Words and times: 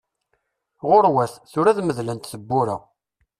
Ɣuṛwat, 0.89 1.33
tura 1.51 1.69
ad 1.71 1.79
medlent 1.83 2.29
tebbura! 2.31 2.77